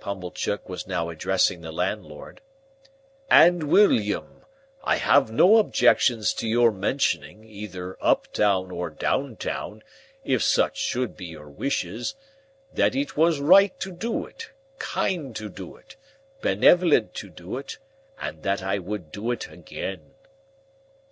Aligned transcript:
Pumblechook 0.00 0.68
was 0.68 0.88
now 0.88 1.08
addressing 1.08 1.60
the 1.60 1.70
landlord, 1.70 2.40
"and 3.30 3.62
William! 3.70 4.44
I 4.82 4.96
have 4.96 5.30
no 5.30 5.58
objections 5.58 6.34
to 6.34 6.48
your 6.48 6.72
mentioning, 6.72 7.44
either 7.44 7.96
up 8.00 8.26
town 8.32 8.72
or 8.72 8.90
down 8.90 9.36
town, 9.36 9.84
if 10.24 10.42
such 10.42 10.78
should 10.78 11.16
be 11.16 11.26
your 11.26 11.48
wishes, 11.48 12.16
that 12.74 12.96
it 12.96 13.16
was 13.16 13.38
right 13.38 13.78
to 13.78 13.92
do 13.92 14.26
it, 14.26 14.50
kind 14.80 15.36
to 15.36 15.48
do 15.48 15.76
it, 15.76 15.94
benevolent 16.40 17.14
to 17.14 17.30
do 17.30 17.56
it, 17.56 17.78
and 18.20 18.42
that 18.42 18.64
I 18.64 18.80
would 18.80 19.12
do 19.12 19.30
it 19.30 19.48
again." 19.48 20.10